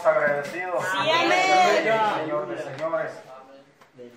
[0.00, 0.84] estamos agradecidos?
[0.84, 2.16] Sí, amén.
[2.16, 3.12] Señor de señores.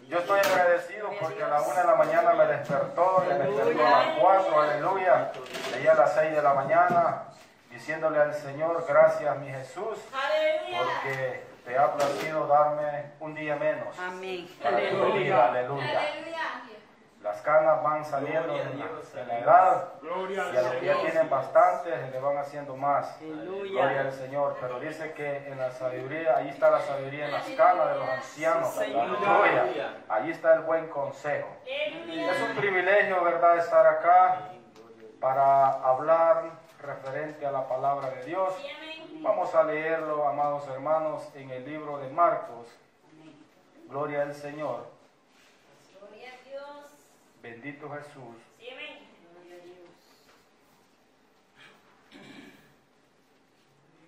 [0.08, 3.86] Yo estoy agradecido porque a la una de la mañana me despertó, y me despertó
[3.86, 5.32] a las cuatro, aleluya.
[5.72, 7.24] Leía a las seis de la mañana
[7.70, 9.98] diciéndole al Señor, gracias mi Jesús,
[10.78, 13.98] porque te ha placido darme un día menos.
[14.00, 14.48] Amén.
[14.62, 15.48] Para tu Aleluya.
[15.48, 16.02] aleluya.
[17.24, 21.30] Las canas van saliendo de la, la edad Gloria y a los que ya tienen
[21.30, 23.16] bastantes le van haciendo más.
[23.18, 23.82] Aleluya.
[23.82, 24.58] Gloria al Señor.
[24.60, 28.10] Pero dice que en la sabiduría, ahí está la sabiduría en las canas de los
[28.10, 28.78] ancianos.
[30.10, 31.48] Ahí está el buen consejo.
[31.66, 34.50] Es un privilegio, ¿verdad?, estar acá
[35.22, 36.44] para hablar
[36.82, 38.54] referente a la palabra de Dios.
[39.22, 42.68] Vamos a leerlo, amados hermanos, en el libro de Marcos.
[43.88, 44.93] Gloria al Señor.
[47.84, 48.14] Gloria a Dios.
[48.14, 48.36] Bendito Jesús.
[48.60, 49.00] Sí, amén.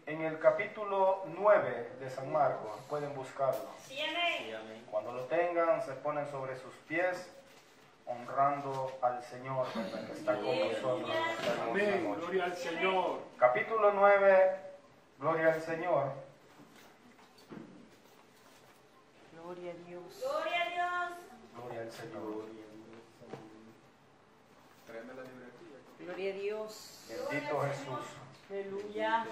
[0.06, 3.70] En el capítulo 9 de San Marcos, pueden buscarlo.
[3.86, 4.86] Sí, amén.
[4.90, 7.30] Cuando lo tengan, se ponen sobre sus pies,
[8.06, 11.12] honrando al Señor que está con nosotros.
[11.70, 12.16] Amén.
[12.20, 13.20] Gloria al Señor.
[13.38, 14.60] Capítulo 9,
[15.20, 16.12] Gloria al Señor.
[19.34, 20.22] Gloria a Dios.
[20.22, 21.20] Gloria a Dios.
[21.56, 22.65] Gloria al Señor.
[26.00, 27.06] Gloria a Dios.
[27.30, 28.06] Bendito Jesús.
[28.50, 29.26] Aleluya.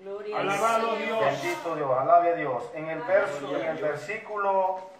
[0.00, 1.08] Gloria a Alabado Dios.
[1.08, 1.42] Dios.
[1.42, 1.98] Bendito Dios.
[1.98, 2.62] Alabe a Dios.
[2.74, 4.90] En el, verso, en el versículo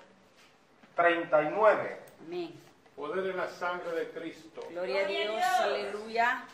[0.94, 2.00] 39.
[2.26, 2.60] Amén.
[2.94, 4.62] Poder en la sangre de Cristo.
[4.70, 5.42] Gloria a Dios.
[5.60, 6.44] Aleluya.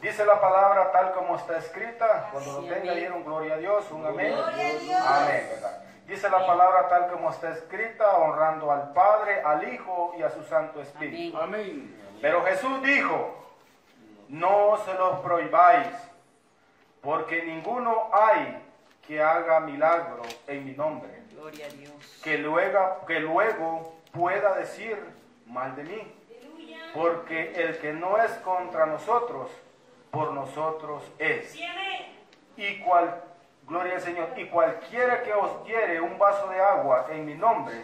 [0.00, 2.28] Dice la palabra tal como está escrita.
[2.30, 3.90] Cuando lo tenga, dieron gloria a Dios.
[3.90, 4.34] Un amén.
[4.34, 5.00] Gloria a Dios.
[5.00, 5.83] Amén, ¿verdad?
[6.06, 10.42] Dice la palabra tal como está escrita, honrando al Padre, al Hijo y a su
[10.44, 11.36] Santo Espíritu.
[11.38, 11.96] Amén.
[12.20, 13.34] Pero Jesús dijo,
[14.28, 15.88] no se los prohibáis,
[17.00, 18.62] porque ninguno hay
[19.06, 22.20] que haga milagro en mi nombre, Gloria a Dios.
[22.22, 24.98] que luego, que luego pueda decir
[25.46, 26.14] mal de mí.
[26.94, 29.50] Porque el que no es contra nosotros,
[30.10, 31.58] por nosotros es.
[32.56, 33.20] Y cual,
[33.66, 37.74] gloria al Señor, y cualquiera que os diere un vaso de agua en mi nombre,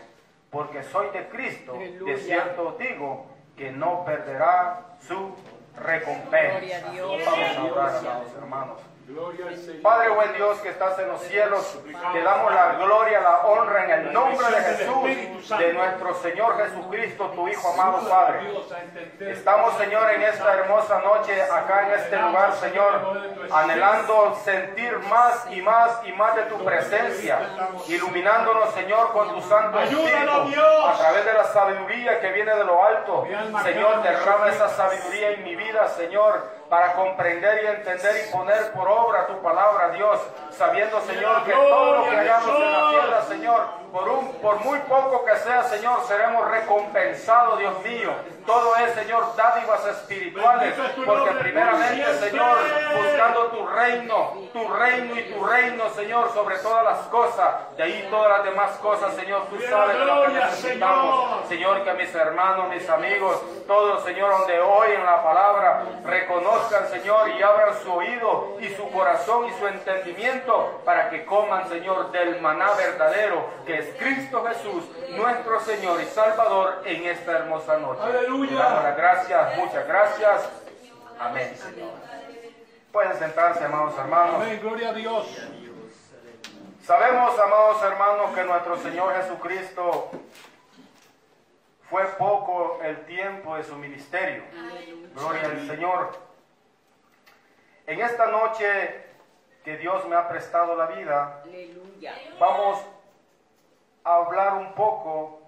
[0.50, 2.12] porque soy de Cristo, Aleluya.
[2.12, 3.26] de cierto os digo
[3.56, 5.34] que no perderá su
[5.76, 6.58] recompensa.
[6.58, 7.22] Gloria a Dios.
[7.24, 8.89] Vamos a orar, amados hermanos.
[9.82, 11.78] Padre buen Dios que estás en los cielos,
[12.12, 17.30] te damos la gloria, la honra en el nombre de Jesús, de nuestro Señor Jesucristo,
[17.34, 18.40] tu Hijo amado Padre.
[19.20, 25.60] Estamos, Señor, en esta hermosa noche, acá en este lugar, Señor, anhelando sentir más y
[25.60, 27.38] más y más de tu presencia,
[27.88, 32.84] iluminándonos, Señor, con tu Santo Espíritu, a través de la sabiduría que viene de lo
[32.84, 33.26] alto.
[33.64, 38.86] Señor, derrama esa sabiduría en mi vida, Señor, para comprender y entender y poner por
[38.86, 43.60] obra tu palabra, Dios, sabiendo, Señor, que todo lo que hagamos en la tierra, Señor,
[43.92, 48.10] por, un, por muy poco que sea, Señor, seremos recompensados, Dios mío.
[48.46, 50.74] Todo es, Señor, dádivas espirituales,
[51.04, 52.56] porque primeramente, Señor,
[52.96, 58.08] buscando tu reino, tu reino y tu reino, Señor, sobre todas las cosas, de ahí
[58.10, 61.48] todas las demás cosas, Señor, tú sabes de lo que necesitamos.
[61.48, 67.42] Señor, que mis hermanos, mis amigos, todos, Señor, donde oyen la palabra, reconozcan, Señor, y
[67.42, 72.70] abran su oído y su corazón y su entendimiento para que coman, Señor, del maná
[72.72, 78.02] verdadero, que es Cristo Jesús, nuestro Señor y Salvador, en esta hermosa noche.
[78.02, 78.50] Aleluya.
[78.50, 80.48] Le damos las gracias, muchas gracias.
[81.18, 81.92] Amén, Señor.
[82.92, 84.34] Pueden sentarse, amados hermanos.
[84.36, 84.58] Amén.
[84.62, 85.26] Gloria a Dios.
[86.84, 90.10] Sabemos, amados hermanos, que nuestro Señor Jesucristo
[91.88, 94.42] fue poco el tiempo de su ministerio.
[95.14, 96.10] Gloria al Señor.
[97.86, 99.04] En esta noche
[99.64, 102.14] que Dios me ha prestado la vida, Aleluya.
[102.38, 102.84] vamos
[104.04, 105.40] a hablar un poco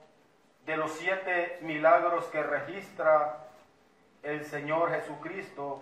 [0.67, 3.39] de los siete milagros que registra
[4.23, 5.81] el Señor Jesucristo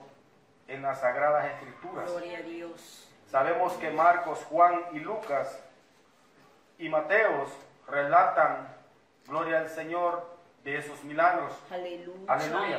[0.69, 2.11] en las Sagradas Escrituras.
[2.11, 3.09] Gloria a Dios.
[3.31, 5.63] Sabemos que Marcos, Juan y Lucas
[6.79, 7.51] y Mateos
[7.87, 8.69] relatan,
[9.27, 11.53] gloria al Señor, de esos milagros.
[11.71, 12.33] Aleluya.
[12.33, 12.79] Aleluya.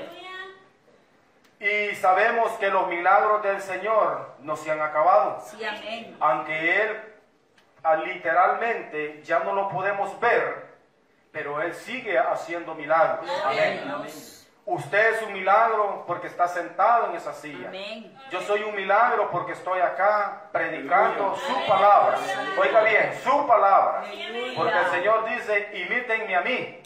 [1.59, 5.41] Y sabemos que los milagros del Señor no se han acabado.
[5.45, 6.17] Sí, amén.
[6.19, 6.97] Aunque Él
[8.05, 10.67] literalmente ya no lo podemos ver,
[11.31, 13.29] pero Él sigue haciendo milagros.
[13.45, 13.81] Amén.
[14.63, 17.69] Usted es un milagro porque está sentado en esa silla.
[17.69, 18.15] Amén.
[18.29, 22.17] Yo soy un milagro porque estoy acá predicando su palabra.
[22.59, 24.03] Oiga bien, su palabra.
[24.55, 26.81] Porque el Señor dice, imítenme a mí,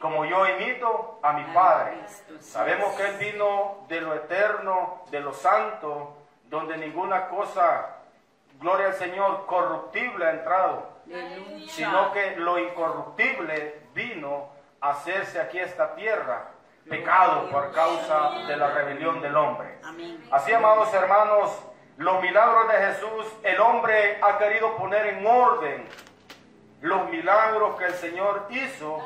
[0.00, 1.98] como yo imito a mi Padre.
[2.40, 7.97] Sabemos que Él vino de lo eterno, de lo santo, donde ninguna cosa,
[8.58, 11.72] gloria al Señor, corruptible ha entrado, Aleluya.
[11.72, 14.50] sino que lo incorruptible vino
[14.80, 16.50] a hacerse aquí esta tierra,
[16.88, 19.78] pecado por causa de la rebelión del hombre.
[19.84, 20.24] Amén.
[20.30, 21.50] Así, amados hermanos,
[21.98, 25.84] los milagros de Jesús, el hombre ha querido poner en orden
[26.80, 29.00] los milagros que el Señor hizo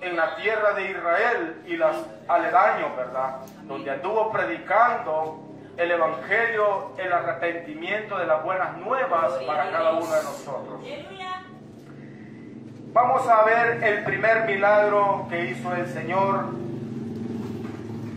[0.00, 1.96] en la tierra de Israel y las
[2.28, 3.36] aledaños, ¿verdad?
[3.62, 5.45] Donde anduvo predicando
[5.76, 10.80] el evangelio, el arrepentimiento de las buenas nuevas para cada uno de nosotros.
[12.92, 16.46] Vamos a ver el primer milagro que hizo el Señor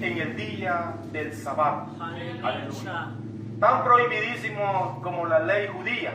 [0.01, 1.87] en el día del sábado.
[1.99, 3.09] Aleluya.
[3.59, 6.13] tan prohibidísimo como la ley judía,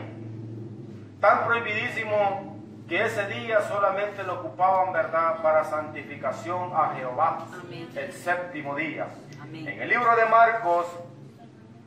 [1.21, 2.55] tan prohibidísimo
[2.89, 7.87] que ese día solamente lo ocupaban, ¿verdad?, para santificación a Jehová, Amén.
[7.95, 9.07] el séptimo día.
[9.41, 9.67] Amén.
[9.67, 10.87] En el libro de Marcos,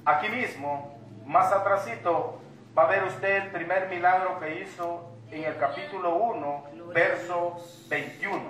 [0.09, 2.41] aquí mismo, más atrasito,
[2.77, 6.65] va a ver usted el primer milagro que hizo en el capítulo 1,
[6.95, 7.57] verso
[7.89, 8.41] 21.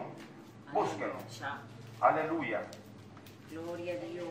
[0.73, 1.15] Búsquelo.
[2.01, 2.63] Aleluya.
[3.51, 4.29] Gloria a Dios.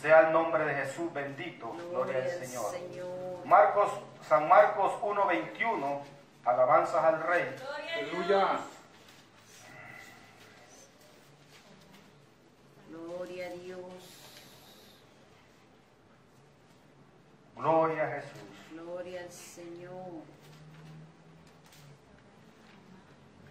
[0.00, 1.72] Sea el nombre de Jesús bendito.
[1.90, 2.70] Gloria al Señor.
[2.72, 3.46] Señor.
[3.46, 3.90] Marcos,
[4.28, 6.00] San Marcos 1.21,
[6.44, 7.54] alabanzas al Rey.
[7.94, 8.60] Aleluya.
[12.88, 13.95] Gloria a Dios.
[17.56, 18.40] Gloria a Jesús.
[18.70, 20.22] Gloria al Señor.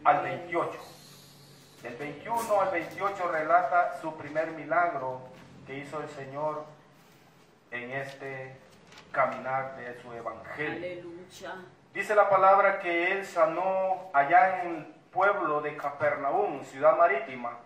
[0.04, 0.72] Al Gloria a 28.
[0.72, 0.96] Dios.
[1.82, 5.22] Del 21 al 28 relata su primer milagro
[5.68, 6.66] que hizo el Señor
[7.72, 8.56] en este
[9.12, 10.78] caminar de su evangelio.
[10.78, 11.56] Aleluya.
[11.94, 17.58] Dice la palabra que él sanó allá en el pueblo de Capernaum, ciudad marítima,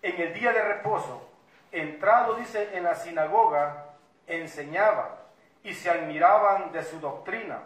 [0.00, 1.28] en el día de reposo,
[1.70, 3.87] entrado, dice, en la sinagoga,
[4.28, 5.16] enseñaba
[5.62, 7.60] y se admiraban de su doctrina,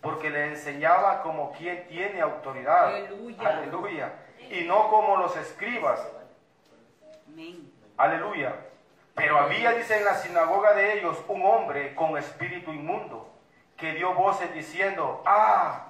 [0.00, 2.88] porque le enseñaba como quien tiene autoridad.
[2.88, 3.48] Aleluya.
[3.48, 4.12] Aleluya.
[4.50, 6.00] Y no como los escribas.
[7.26, 7.72] Amén.
[7.96, 8.54] Aleluya.
[9.14, 13.30] Pero había, dice, en la sinagoga de ellos un hombre con espíritu inmundo
[13.76, 15.88] que dio voces diciendo, ah,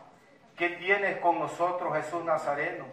[0.57, 2.85] ¿qué tienes con nosotros Jesús Nazareno?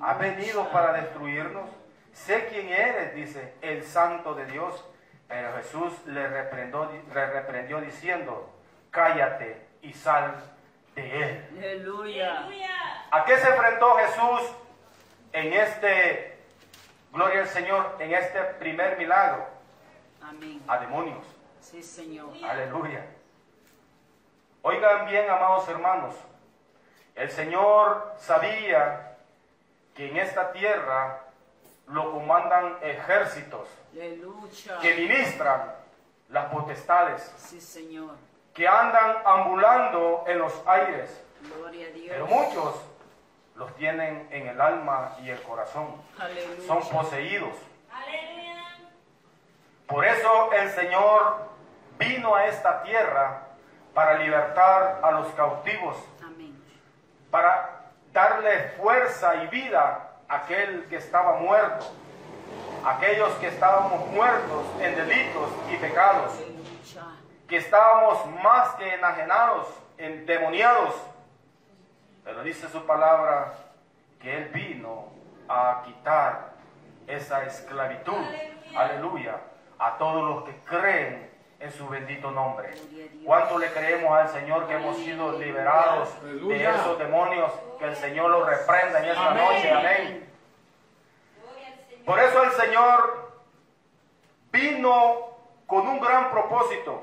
[0.00, 1.68] ¿Has venido para destruirnos?
[2.12, 4.84] Sé quién eres, dice, el santo de Dios.
[5.28, 8.50] Pero Jesús le reprendió, le reprendió diciendo,
[8.90, 10.34] cállate y sal
[10.94, 11.48] de él.
[11.58, 12.38] Aleluya.
[12.38, 13.06] Aleluya.
[13.10, 14.52] ¿A qué se enfrentó Jesús
[15.32, 16.38] en este,
[17.12, 19.46] gloria al Señor, en este primer milagro?
[20.22, 20.62] Amén.
[20.68, 21.24] A demonios.
[21.60, 22.32] Sí, Señor.
[22.42, 23.04] Aleluya.
[24.62, 26.14] Oigan bien, amados hermanos,
[27.14, 29.18] el Señor sabía
[29.94, 31.23] que en esta tierra
[31.88, 34.78] lo comandan ejércitos Aleluya.
[34.80, 35.74] que ministran
[36.28, 38.16] las potestades, Sí, Señor.
[38.54, 42.06] que andan ambulando en los aires, Gloria a Dios.
[42.08, 42.74] pero muchos
[43.56, 46.66] los tienen en el alma y el corazón, Aleluya.
[46.66, 47.54] son poseídos.
[47.90, 48.64] Aleluya.
[49.86, 51.48] Por eso el Señor
[51.98, 53.42] vino a esta tierra
[53.92, 56.60] para libertar a los cautivos, Amén.
[57.30, 61.86] para darle fuerza y vida a aquel que estaba muerto,
[62.84, 67.06] aquellos que estábamos muertos en delitos y pecados, Aleluya.
[67.48, 70.94] que estábamos más que enajenados, endemoniados.
[72.24, 73.54] Pero dice su palabra
[74.20, 75.08] que Él vino
[75.48, 76.54] a quitar
[77.06, 78.24] esa esclavitud,
[78.74, 79.36] aleluya,
[79.78, 81.30] a todos los que creen
[81.64, 82.74] en su bendito nombre.
[83.24, 87.52] ¿Cuánto le creemos al Señor que hemos sido liberados de esos demonios?
[87.78, 90.30] Que el Señor los reprenda en esta noche, amén.
[92.04, 93.32] Por eso el Señor
[94.52, 97.02] vino con un gran propósito,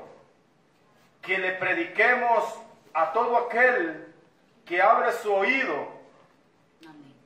[1.20, 2.60] que le prediquemos
[2.94, 4.14] a todo aquel
[4.64, 5.88] que abre su oído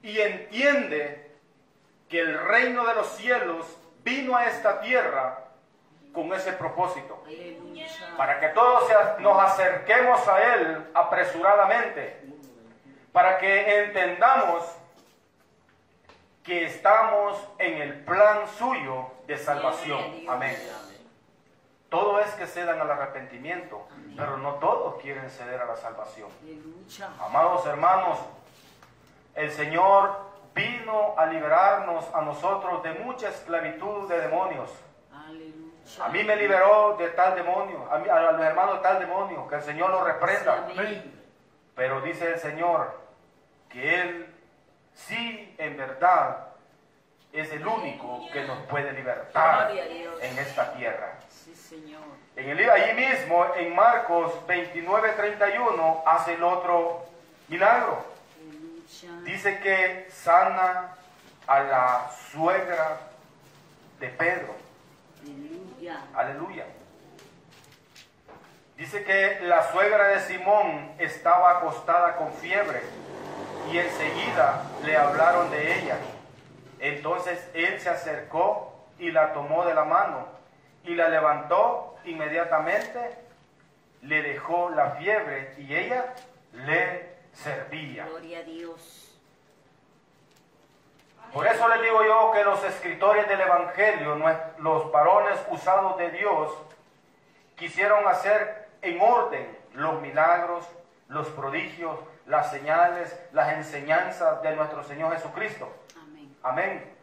[0.03, 1.37] y entiende
[2.09, 3.67] que el reino de los cielos
[4.03, 5.46] vino a esta tierra
[6.17, 7.23] con ese propósito,
[8.17, 12.25] para que todos nos acerquemos a Él apresuradamente,
[13.13, 14.65] para que entendamos
[16.43, 20.01] que estamos en el plan suyo de salvación.
[20.27, 20.57] Amén.
[21.91, 26.31] Todo es que cedan al arrepentimiento, pero no todos quieren ceder a la salvación.
[27.21, 28.19] Amados hermanos,
[29.35, 30.17] el Señor
[30.55, 34.71] vino a liberarnos a nosotros de mucha esclavitud de demonios.
[35.13, 35.66] Aleluya.
[36.01, 39.47] A mí me liberó de tal demonio, a, mí, a los hermanos de tal demonio,
[39.49, 40.67] que el Señor lo reprenda.
[41.75, 42.99] Pero dice el Señor
[43.69, 44.35] que Él
[44.95, 46.47] sí, en verdad,
[47.33, 51.19] es el único que nos puede libertar en esta tierra.
[51.29, 52.03] Sí, Señor.
[52.35, 57.05] En el, allí mismo, en Marcos 29, 31, hace el otro
[57.49, 58.05] milagro.
[59.25, 60.95] Dice que sana
[61.47, 62.99] a la suegra
[64.01, 64.66] de Pedro.
[65.87, 66.07] Aleluya.
[66.15, 66.67] Aleluya.
[68.77, 72.83] Dice que la suegra de Simón estaba acostada con fiebre
[73.73, 75.97] y enseguida le hablaron de ella.
[76.81, 80.27] Entonces él se acercó y la tomó de la mano
[80.85, 83.17] y la levantó inmediatamente,
[84.03, 86.15] le dejó la fiebre y ella
[86.53, 88.07] le servía.
[88.07, 89.06] Gloria a Dios.
[91.33, 94.17] Por eso les digo yo que los escritores del Evangelio,
[94.59, 96.53] los varones usados de Dios,
[97.57, 100.67] quisieron hacer en orden los milagros,
[101.09, 105.69] los prodigios, las señales, las enseñanzas de nuestro Señor Jesucristo.
[105.97, 106.37] Amén.
[106.43, 106.97] Amén.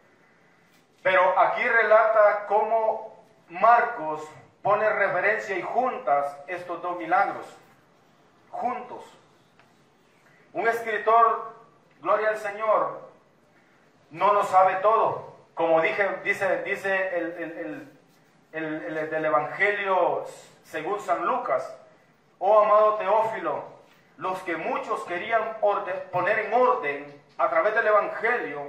[1.02, 4.22] Pero aquí relata cómo Marcos
[4.62, 7.44] pone referencia y juntas estos dos milagros.
[8.50, 9.04] Juntos.
[10.52, 11.54] Un escritor,
[12.00, 13.03] gloria al Señor,
[14.14, 15.34] no lo sabe todo.
[15.54, 17.58] Como dije, dice, dice el, el-
[18.52, 20.24] el- el- el del Evangelio
[20.64, 21.62] según San Lucas.
[22.38, 23.64] Oh amado Teófilo,
[24.16, 28.62] los que muchos querían orde- poner en orden a través del Evangelio,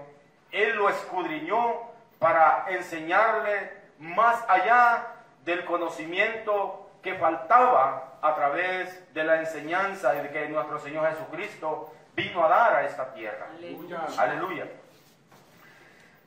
[0.52, 1.82] Él lo escudriñó
[2.20, 5.08] para enseñarle más allá
[5.44, 12.44] del conocimiento que faltaba a través de la enseñanza de que nuestro Señor Jesucristo vino
[12.46, 13.48] a dar a esta tierra.
[13.58, 14.06] Aleluya.
[14.18, 14.68] Aleluya.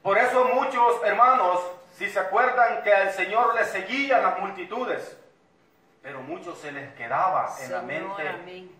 [0.08, 1.60] Por eso muchos hermanos,
[1.98, 5.18] si se acuerdan que al Señor le seguían las multitudes,
[6.00, 8.26] pero muchos se les quedaba en la mente.
[8.26, 8.72] amén.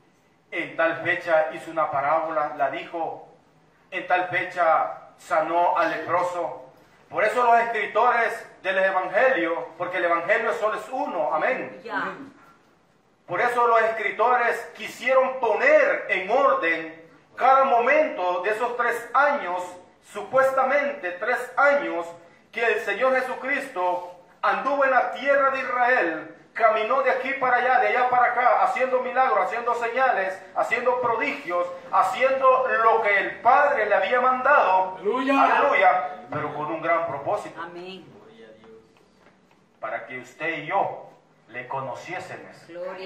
[0.51, 3.29] En tal fecha hizo una parábola, la dijo.
[3.91, 6.73] En tal fecha sanó al leproso.
[7.11, 11.79] Por eso los escritores del Evangelio, porque el Evangelio solo es uno, amén.
[13.27, 17.07] Por eso los escritores quisieron poner en orden
[17.37, 19.63] cada momento de esos tres años,
[20.13, 22.07] supuestamente tres años,
[22.53, 27.81] que el Señor Jesucristo anduvo en la tierra de Israel, caminó de aquí para allá,
[27.81, 33.87] de allá para acá, haciendo milagros, haciendo señales, haciendo prodigios, haciendo lo que el Padre
[33.87, 34.97] le había mandado.
[34.97, 35.45] Aleluya.
[35.45, 36.15] Aleluya.
[36.31, 38.05] Pero con un gran propósito Amén.
[39.81, 41.11] para que usted y yo
[41.49, 42.57] le conociésemos,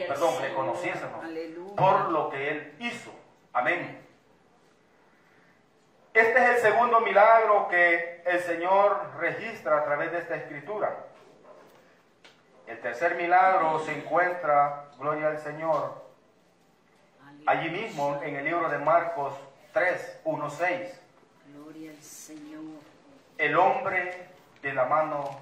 [0.09, 1.77] perdón, le conociésemos Aleluya.
[1.77, 3.11] por lo que Él hizo.
[3.53, 4.05] Amén.
[6.15, 11.07] Este es el segundo milagro que el Señor registra a través de esta escritura.
[12.67, 16.03] El tercer milagro se encuentra, gloria al Señor,
[17.47, 19.35] allí mismo en el libro de Marcos
[19.73, 21.01] 3, 1, 6.
[21.55, 22.63] Gloria al Señor.
[23.39, 24.29] El hombre
[24.61, 25.41] de la mano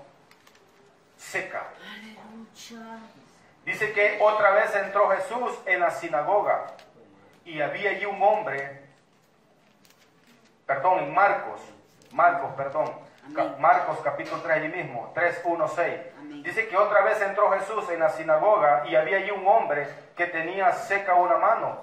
[1.16, 1.64] seca.
[1.94, 3.00] Aleluya.
[3.64, 6.68] Dice que otra vez entró Jesús en la sinagoga
[7.44, 8.89] y había allí un hombre,
[10.70, 11.60] perdón, en Marcos,
[12.12, 13.56] Marcos, perdón, Amén.
[13.58, 16.00] Marcos capítulo 3 allí mismo, 3, 1, 6.
[16.20, 16.42] Amén.
[16.44, 20.26] Dice que otra vez entró Jesús en la sinagoga y había allí un hombre que
[20.26, 21.80] tenía seca una mano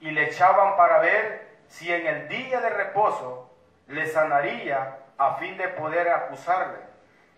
[0.00, 3.50] y le echaban para ver si en el día de reposo
[3.86, 6.80] le sanaría a fin de poder acusarle.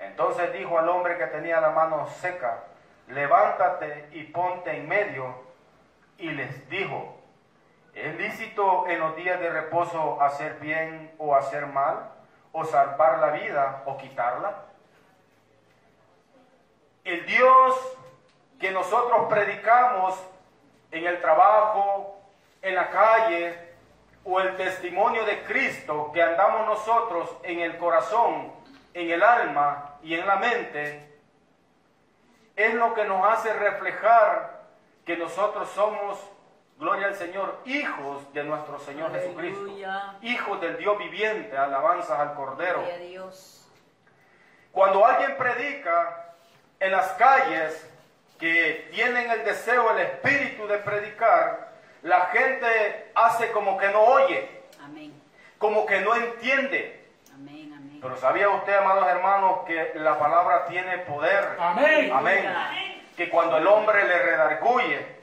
[0.01, 2.65] Entonces dijo al hombre que tenía la mano seca,
[3.07, 5.47] levántate y ponte en medio.
[6.19, 7.16] Y les dijo,
[7.97, 12.13] ¿es lícito en los días de reposo hacer bien o hacer mal?
[12.53, 14.63] ¿O salvar la vida o quitarla?
[17.05, 17.99] El Dios
[18.61, 20.15] que nosotros predicamos
[20.91, 22.19] en el trabajo,
[22.63, 23.67] en la calle,
[24.25, 28.53] o el testimonio de Cristo que andamos nosotros en el corazón,
[28.93, 31.17] en el alma y en la mente,
[32.57, 34.65] es lo que nos hace reflejar
[35.05, 36.19] que nosotros somos,
[36.79, 39.67] gloria al Señor, hijos de nuestro Señor Jesucristo,
[40.23, 42.81] hijos del Dios viviente, alabanzas al Cordero.
[42.81, 43.69] Gloria a Dios.
[44.73, 46.35] Cuando alguien predica
[46.79, 47.91] en las calles
[48.39, 54.49] que tienen el deseo, el espíritu de predicar, la gente hace como que no oye,
[54.85, 55.13] Amén.
[55.59, 57.09] como que no entiende.
[57.35, 57.73] Amén.
[57.75, 57.99] Amén.
[58.03, 61.57] Pero ¿sabía usted, amados hermanos, que la palabra tiene poder?
[61.59, 62.13] Amén.
[62.13, 62.47] Amén.
[63.17, 65.16] Que cuando el hombre le redarguye,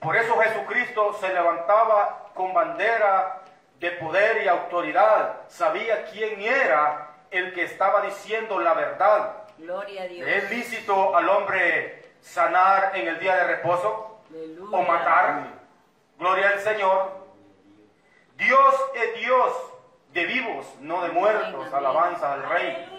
[0.00, 3.40] por eso Jesucristo se levantaba con bandera
[3.78, 9.44] de poder y autoridad, sabía quién era el que estaba diciendo la verdad.
[9.58, 10.26] Gloria a Dios.
[10.26, 14.76] ¿Le es lícito al hombre sanar en el día de reposo Aleluya.
[14.76, 15.44] o matar?
[16.18, 17.26] Gloria al Señor.
[18.36, 19.52] Dios es Dios
[20.12, 21.72] de vivos, no de muertos.
[21.72, 22.92] Alabanza al Rey.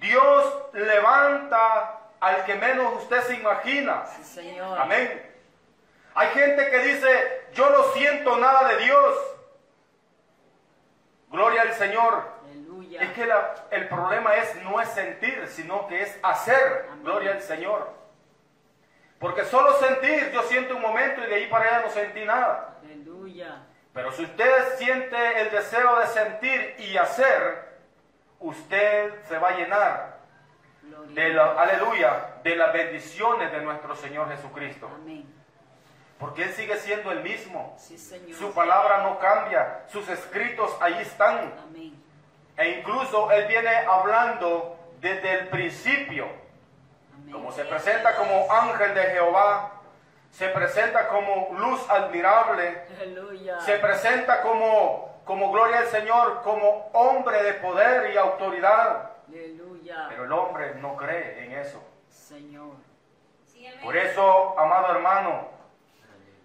[0.00, 4.04] Dios levanta al que menos usted se imagina.
[4.06, 4.78] Sí, Señor.
[4.78, 5.29] Amén.
[6.14, 9.16] Hay gente que dice, yo no siento nada de Dios.
[11.30, 12.24] Gloria al Señor.
[12.44, 13.02] Aleluya.
[13.02, 16.86] Es que la- el problema es no es sentir, sino que es hacer.
[16.90, 17.04] Amén.
[17.04, 17.92] Gloria al Señor.
[19.18, 22.78] Porque solo sentir, yo siento un momento y de ahí para allá no sentí nada.
[22.82, 23.62] Aleluya.
[23.92, 27.68] Pero si usted siente el deseo de sentir y hacer,
[28.38, 30.18] usted se va a llenar
[30.82, 31.22] Gloria.
[31.22, 34.88] de la, aleluya, de las bendiciones de nuestro Señor Jesucristo.
[34.94, 35.26] Amén.
[36.20, 37.74] Porque Él sigue siendo el mismo.
[37.78, 38.38] Sí, Señor.
[38.38, 39.84] Su palabra no cambia.
[39.88, 41.54] Sus escritos ahí están.
[41.64, 42.00] Amén.
[42.58, 46.28] E incluso Él viene hablando desde el principio.
[47.14, 47.32] Amén.
[47.32, 49.72] Como se presenta como ángel de Jehová.
[50.30, 52.82] Se presenta como luz admirable.
[53.00, 53.58] Aleluya.
[53.62, 59.10] Se presenta como, como gloria al Señor, como hombre de poder y autoridad.
[59.26, 60.06] Aleluya.
[60.10, 61.82] Pero el hombre no cree en eso.
[62.10, 62.74] Señor.
[63.82, 65.48] Por eso, amado hermano,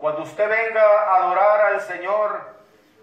[0.05, 2.39] cuando usted venga a adorar al Señor,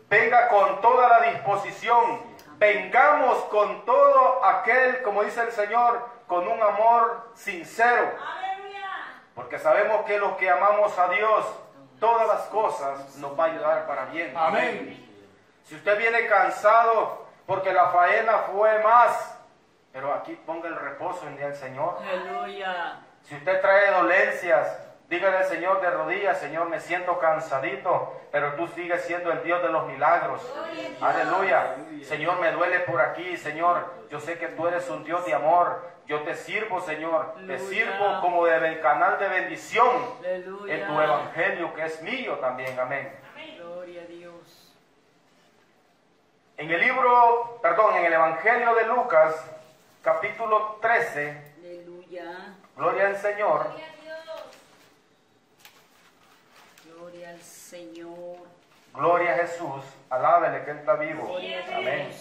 [0.09, 2.23] venga con toda la disposición,
[2.59, 8.87] vengamos con todo aquel, como dice el Señor, con un amor sincero, Aleluya.
[9.35, 11.45] porque sabemos que los que amamos a Dios,
[11.99, 14.33] todas las cosas nos va a ayudar para bien.
[14.37, 15.05] Amén.
[15.65, 19.41] Si usted viene cansado porque la faena fue más,
[19.93, 21.99] pero aquí ponga el reposo en día del Señor.
[22.01, 23.01] Aleluya.
[23.25, 28.67] Si usted trae dolencias, dígale al Señor de rodillas, Señor, me siento cansadito, pero tú
[28.69, 30.41] sigues siendo el Dios de los milagros.
[31.03, 31.77] Aleluya.
[32.03, 33.93] Señor, me duele por aquí, Señor.
[34.11, 35.87] Yo sé que tú eres un Dios de amor.
[36.07, 37.35] Yo te sirvo, Señor.
[37.47, 39.87] Te sirvo como del canal de bendición
[40.21, 40.75] Aleluya.
[40.75, 42.81] en tu evangelio que es mío también.
[42.81, 43.15] Amén.
[43.59, 44.75] Gloria a Dios.
[46.57, 49.45] En el libro, perdón, en el evangelio de Lucas,
[50.01, 52.55] capítulo 13, Aleluya.
[52.77, 53.65] gloria al Señor.
[53.65, 54.03] Gloria a Dios.
[57.03, 58.37] Gloria al Señor.
[58.95, 59.83] Gloria a Jesús.
[60.09, 61.27] Alábele que Él está vivo.
[61.27, 62.13] Gloria a Amén.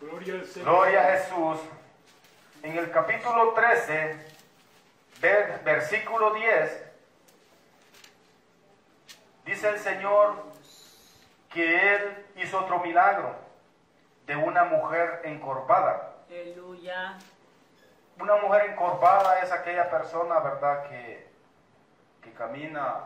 [0.00, 0.68] Gloria al Señor.
[0.70, 1.58] Gloria a Jesús.
[2.62, 4.16] En el capítulo 13,
[5.20, 6.84] ver- versículo 10,
[9.44, 10.36] dice el Señor
[11.52, 13.34] que Él hizo otro milagro
[14.24, 16.14] de una mujer encorvada.
[16.30, 17.18] Aleluya.
[18.18, 21.28] Una mujer encorvada es aquella persona, ¿verdad?, que,
[22.22, 23.00] que camina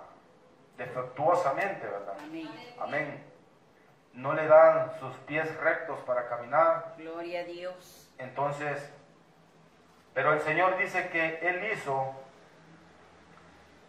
[0.77, 2.15] defectuosamente, ¿verdad?
[2.23, 2.51] Amén.
[2.81, 3.25] Amén.
[4.13, 8.11] No le dan sus pies rectos para caminar, Gloria a Dios.
[8.19, 8.91] Entonces,
[10.13, 12.15] pero el Señor dice que Él hizo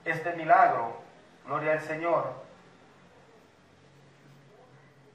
[0.04, 0.98] este milagro,
[1.46, 2.44] gloria al Señor.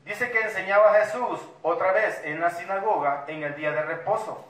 [0.04, 4.46] Dice que enseñaba a Jesús otra vez en la sinagoga en el día de reposo.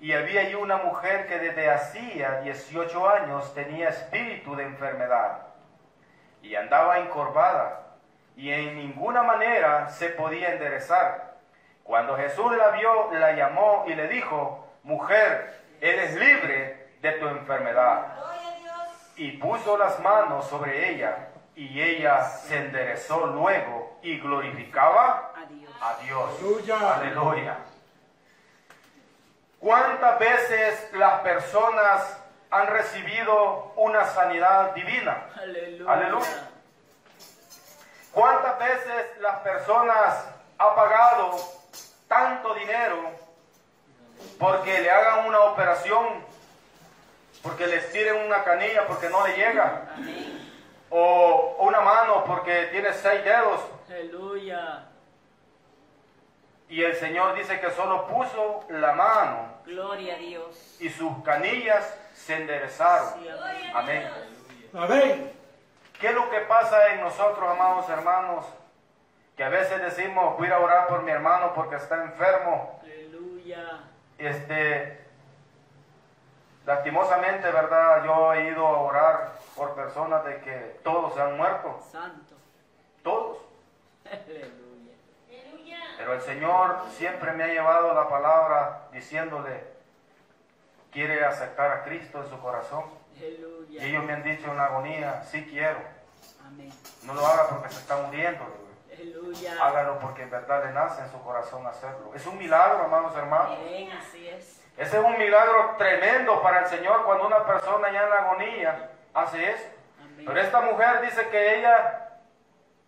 [0.00, 5.51] Y había allí una mujer que desde hacía 18 años tenía espíritu de enfermedad
[6.42, 7.82] y andaba encorvada
[8.36, 11.32] y en ninguna manera se podía enderezar.
[11.84, 18.06] Cuando Jesús la vio, la llamó y le dijo, mujer, eres libre de tu enfermedad.
[19.16, 25.70] Y puso las manos sobre ella y ella se enderezó luego y glorificaba A Dios.
[25.80, 26.30] a Dios.
[26.38, 26.94] Aleluya.
[26.94, 27.56] Aleluya.
[29.60, 32.21] ¿Cuántas veces las personas
[32.52, 35.26] han recibido una sanidad divina?
[35.40, 35.90] Aleluya.
[35.90, 36.48] Aleluya.
[38.12, 40.26] ¿Cuántas veces las personas
[40.58, 41.34] han pagado
[42.08, 43.10] tanto dinero
[44.38, 46.22] porque le hagan una operación,
[47.42, 50.52] porque les tiren una canilla porque no le llega, Amén.
[50.90, 53.62] o una mano porque tiene seis dedos?
[53.88, 54.88] Aleluya.
[56.68, 60.76] Y el Señor dice que solo puso la mano Gloria a Dios.
[60.80, 63.08] y sus canillas se enderezaron.
[63.20, 63.28] Sí,
[63.74, 64.10] amén.
[64.74, 65.32] Amén.
[66.00, 68.46] ¿Qué es lo que pasa en nosotros, amados hermanos?
[69.36, 72.80] Que a veces decimos, voy a orar por mi hermano porque está enfermo.
[72.82, 73.80] Aleluya.
[74.18, 75.00] Este,
[76.66, 78.04] lastimosamente, ¿verdad?
[78.04, 81.80] Yo he ido a orar por personas de que todos se han muerto.
[81.90, 82.34] Santo.
[83.02, 83.38] Todos.
[84.10, 84.61] Aleluya.
[86.02, 89.62] Pero el Señor siempre me ha llevado la palabra diciéndole,
[90.90, 92.82] quiere aceptar a Cristo en su corazón.
[93.70, 95.78] Y ellos me han dicho en agonía, sí quiero.
[96.44, 96.72] Amén.
[97.04, 98.44] No lo haga porque se está muriendo.
[98.92, 99.64] Aleluya.
[99.64, 102.10] Hágalo porque en verdad le nace en su corazón hacerlo.
[102.16, 103.56] Es un milagro, hermanos, hermanos.
[104.00, 104.60] Así es.
[104.76, 109.52] Ese es un milagro tremendo para el Señor cuando una persona ya en agonía hace
[109.52, 109.66] eso.
[110.02, 110.24] Amén.
[110.26, 112.08] Pero esta mujer dice que ella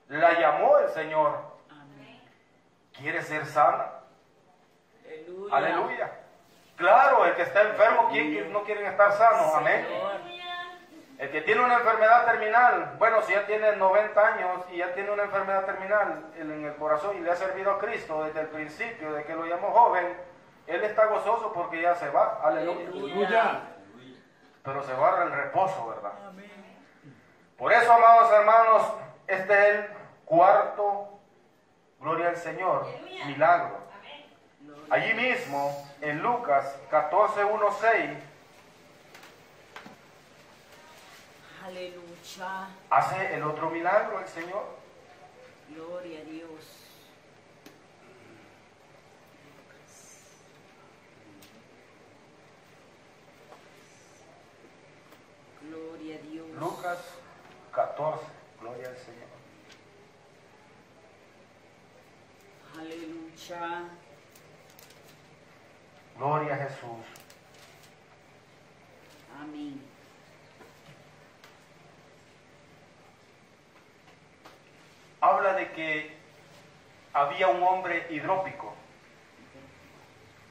[0.08, 1.43] la llamó el Señor.
[2.98, 3.86] ¿Quiere ser sana?
[5.04, 5.56] Aleluya.
[5.56, 6.12] Aleluya.
[6.76, 9.54] Claro, el que está enfermo, ¿quién no quieren estar sanos?
[9.54, 9.86] Amén.
[11.18, 15.12] El que tiene una enfermedad terminal, bueno, si ya tiene 90 años y ya tiene
[15.12, 19.12] una enfermedad terminal en el corazón y le ha servido a Cristo desde el principio,
[19.12, 20.16] de que lo llamó joven,
[20.66, 22.40] él está gozoso porque ya se va.
[22.42, 22.88] Aleluya.
[22.88, 23.60] Aleluya.
[24.64, 26.12] Pero se va en reposo, ¿verdad?
[26.26, 26.50] Amén.
[27.56, 28.92] Por eso, amados hermanos,
[29.28, 29.86] este es el
[30.24, 31.13] cuarto,
[32.04, 32.86] gloria al Señor,
[33.26, 33.78] milagro.
[34.90, 38.10] Allí mismo, en Lucas 14, 1, 6,
[41.64, 42.68] Aleluya.
[42.90, 44.66] hace el otro milagro el Señor.
[45.70, 46.60] Gloria a Dios.
[55.62, 56.46] Gloria a Dios.
[56.60, 56.98] Lucas
[57.72, 58.20] 14,
[58.60, 59.34] gloria al Señor.
[66.16, 67.04] Gloria a Jesús.
[69.42, 69.82] Amén.
[75.20, 76.16] Habla de que
[77.12, 78.72] había un hombre hidrópico.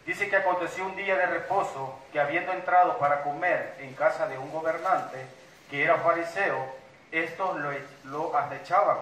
[0.06, 4.38] Dice que aconteció un día de reposo que habiendo entrado para comer en casa de
[4.38, 5.18] un gobernante
[5.72, 6.68] que era fariseo,
[7.12, 7.72] estos lo,
[8.04, 8.98] lo acechaban.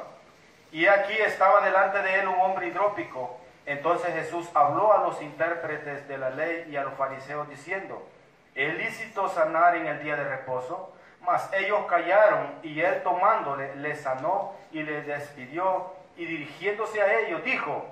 [0.71, 3.41] Y aquí estaba delante de él un hombre hidrópico.
[3.71, 8.05] Entonces Jesús habló a los intérpretes de la ley y a los fariseos diciendo,
[8.53, 10.93] ¿es lícito sanar en el día de reposo?
[11.21, 17.45] Mas ellos callaron y él tomándole le sanó y le despidió y dirigiéndose a ellos
[17.45, 17.85] dijo,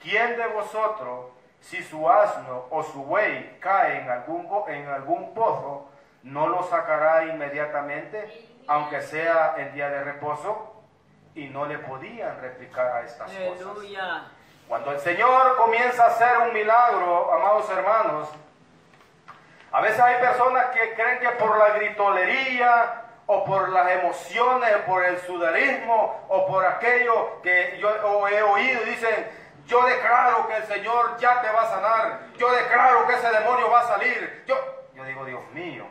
[0.00, 1.26] ¿quién de vosotros
[1.60, 5.90] si su asno o su buey cae en algún, en algún pozo,
[6.22, 10.74] no lo sacará inmediatamente, aunque sea el día de reposo?
[11.34, 13.66] Y no le podían replicar a estas cosas.
[14.68, 18.28] Cuando el Señor comienza a hacer un milagro, amados hermanos,
[19.72, 24.90] a veces hay personas que creen que por la gritolería o por las emociones, o
[24.90, 29.30] por el sudarismo o por aquello que yo he oído, dicen,
[29.66, 33.70] yo declaro que el Señor ya te va a sanar, yo declaro que ese demonio
[33.70, 34.44] va a salir.
[34.46, 34.54] Yo,
[34.94, 35.86] yo digo, Dios mío,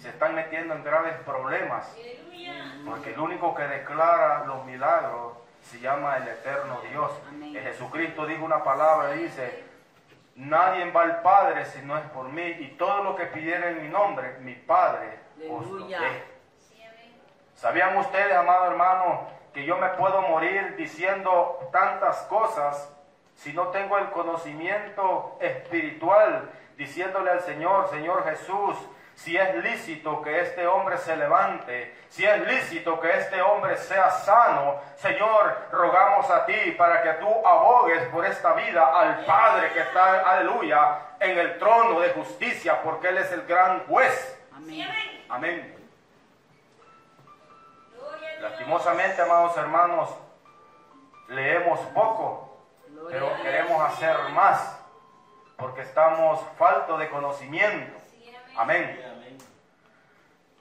[0.00, 1.86] se están metiendo en graves problemas.
[1.94, 2.76] Aleluya.
[2.86, 7.12] Porque el único que declara los milagros se llama el eterno Dios.
[7.28, 7.54] Amén.
[7.54, 9.64] Jesucristo dijo una palabra, dice,
[10.36, 13.82] nadie va al Padre si no es por mí, y todo lo que pidiera en
[13.82, 15.18] mi nombre, mi Padre
[15.50, 15.88] os lo.
[17.54, 22.92] ¿Sabían ustedes, amado hermano, que yo me puedo morir diciendo tantas cosas
[23.36, 28.76] si no tengo el conocimiento espiritual, diciéndole al Señor, Señor Jesús,
[29.14, 34.10] si es lícito que este hombre se levante, si es lícito que este hombre sea
[34.10, 39.80] sano, Señor, rogamos a ti para que tú abogues por esta vida al Padre que
[39.80, 44.38] está, aleluya, en el trono de justicia, porque Él es el gran juez.
[44.54, 45.24] Amén.
[45.28, 45.88] amén.
[48.40, 50.10] Lastimosamente, amados hermanos,
[51.28, 52.58] leemos poco,
[53.08, 54.78] pero queremos hacer más,
[55.56, 58.03] porque estamos falto de conocimiento.
[58.56, 59.00] Amén.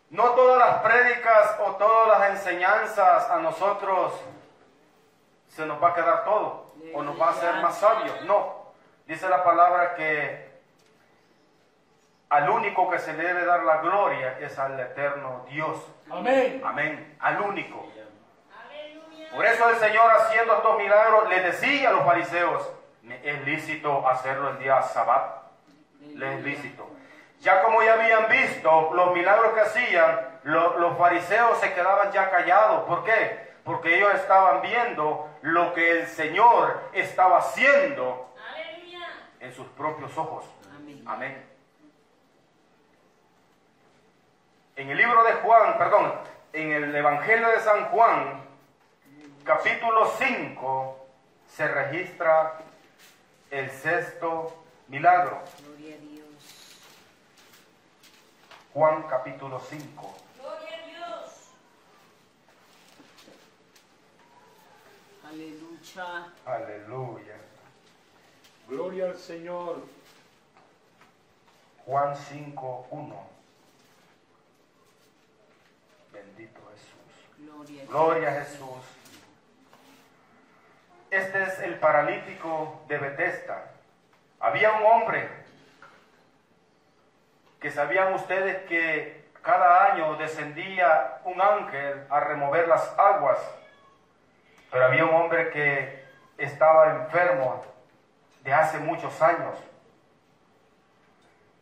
[0.09, 4.13] No todas las prédicas o todas las enseñanzas a nosotros
[5.47, 8.21] se nos va a quedar todo, o nos va a hacer más sabios.
[8.23, 8.73] No,
[9.07, 10.53] dice la palabra que
[12.29, 15.77] al único que se le debe dar la gloria es al eterno Dios.
[16.11, 16.61] Amén.
[16.63, 17.85] Amén, al único.
[19.33, 24.07] Por eso el Señor haciendo estos milagros le decía a los fariseos, "Me es lícito
[24.07, 25.41] hacerlo el día sabbat,
[25.99, 26.87] le es lícito.
[27.43, 32.31] Ya como ya habían visto los milagros que hacían, lo- los fariseos se quedaban ya
[32.31, 32.83] callados.
[32.85, 33.51] ¿Por qué?
[33.65, 39.07] Porque ellos estaban viendo lo que el Señor estaba haciendo Aleluya.
[39.41, 40.45] en sus propios ojos.
[40.73, 41.03] Amén.
[41.05, 41.45] Amén.
[44.77, 46.13] En el libro de Juan, perdón,
[46.53, 48.41] en el Evangelio de San Juan,
[49.43, 51.07] capítulo 5,
[51.47, 52.53] se registra
[53.51, 55.39] el sexto milagro.
[55.61, 56.12] Gloria a Dios.
[58.73, 60.15] Juan capítulo 5.
[60.39, 61.31] Gloria a Dios.
[65.23, 66.33] Aleluya.
[66.43, 67.35] Aleluya.
[68.67, 69.83] Gloria al Señor.
[71.85, 73.27] Juan 5, 1.
[76.11, 77.37] Bendito Jesús.
[77.37, 77.89] Gloria a Dios.
[77.89, 78.83] Gloria a Jesús.
[81.11, 83.71] este es el paralítico de Bethesda.
[84.39, 85.42] Había un hombre
[87.63, 93.39] que sabían ustedes que cada año descendía un ángel a remover las aguas,
[94.69, 96.03] pero había un hombre que
[96.37, 97.63] estaba enfermo
[98.41, 99.57] de hace muchos años.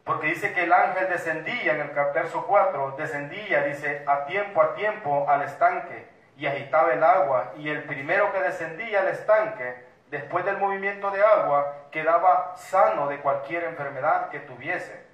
[0.04, 4.74] Porque dice que el ángel descendía en el verso 4, descendía, dice, a tiempo a
[4.74, 7.54] tiempo al estanque y agitaba el agua.
[7.58, 13.20] Y el primero que descendía al estanque, después del movimiento de agua, quedaba sano de
[13.20, 15.11] cualquier enfermedad que tuviese.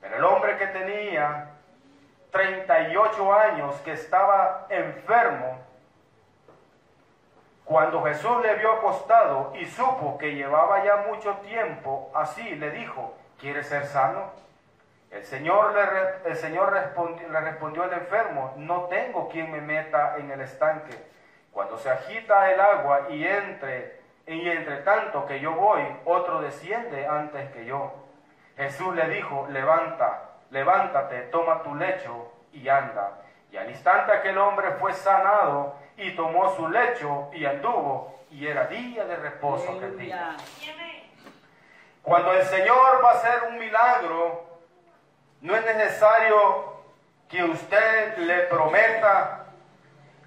[0.00, 1.50] Pero el hombre que tenía
[2.30, 5.58] 38 años, que estaba enfermo,
[7.64, 13.14] cuando Jesús le vio acostado y supo que llevaba ya mucho tiempo así, le dijo,
[13.38, 14.32] ¿quieres ser sano?
[15.10, 20.30] El Señor, le, el Señor le respondió al enfermo, no tengo quien me meta en
[20.30, 20.96] el estanque.
[21.52, 27.06] Cuando se agita el agua y entre, y entre tanto que yo voy, otro desciende
[27.06, 27.92] antes que yo.
[28.56, 33.22] Jesús le dijo, levanta, levántate, toma tu lecho y anda.
[33.50, 38.66] Y al instante aquel hombre fue sanado y tomó su lecho y anduvo, y era
[38.66, 40.36] día de reposo aquel día.
[42.02, 44.58] Cuando el Señor va a hacer un milagro,
[45.40, 46.80] no es necesario
[47.28, 49.46] que usted le prometa,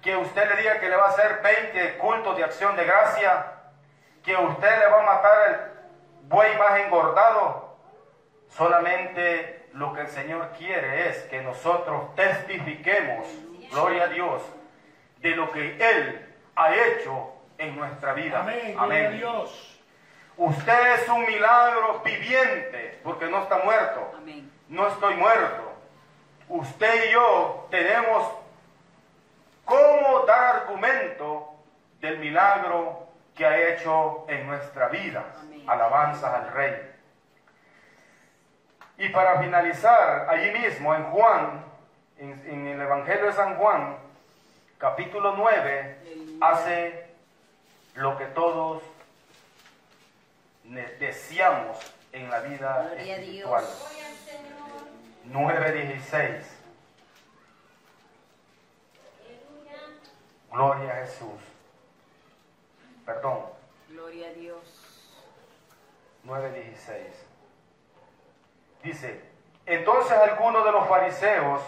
[0.02, 3.52] que usted le diga que le va a hacer 20 cultos de acción de gracia,
[4.22, 7.73] que usted le va a matar el buey más engordado.
[8.56, 13.26] Solamente lo que el Señor quiere es que nosotros testifiquemos,
[13.72, 14.42] gloria a Dios,
[15.18, 18.40] de lo que Él ha hecho en nuestra vida.
[18.40, 18.74] Amén.
[18.74, 19.80] Gloria a Dios.
[20.36, 24.12] Usted es un milagro viviente porque no está muerto.
[24.16, 24.50] Amén.
[24.68, 25.72] No estoy muerto.
[26.48, 28.30] Usted y yo tenemos
[29.64, 31.56] cómo dar argumento
[32.00, 35.24] del milagro que ha hecho en nuestra vida.
[35.40, 35.64] Amén.
[35.66, 36.93] Alabanzas al Rey.
[38.96, 41.64] Y para finalizar, allí mismo en Juan,
[42.18, 43.96] en, en el Evangelio de San Juan,
[44.78, 47.06] capítulo 9, hace
[47.94, 48.82] lo que todos
[50.98, 51.78] deseamos
[52.12, 53.64] en la vida Gloria espiritual.
[53.64, 53.88] Dios.
[53.90, 55.54] Gloria al Señor.
[55.56, 56.44] 9.16.
[59.20, 59.78] Aleluya.
[60.50, 61.40] Gloria a Jesús.
[63.04, 63.40] Perdón,
[63.88, 64.58] Gloria a Dios.
[66.24, 67.23] 9.16.
[68.84, 69.18] Dice,
[69.64, 71.62] entonces algunos de los fariseos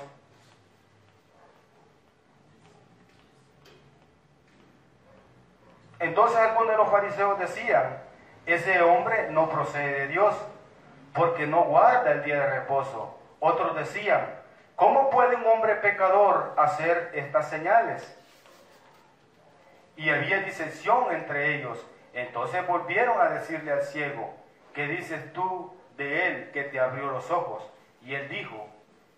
[5.99, 8.03] Entonces algunos de los fariseos decían,
[8.45, 10.35] ese hombre no procede de Dios,
[11.15, 13.19] porque no guarda el día de reposo.
[13.41, 14.27] Otros decían,
[14.77, 18.15] ¿cómo puede un hombre pecador hacer estas señales?
[19.97, 21.85] Y había disensión entre ellos.
[22.13, 24.35] Entonces volvieron a decirle al ciego,
[24.75, 27.63] ¿qué dices tú de él que te abrió los ojos?
[28.03, 28.69] Y él dijo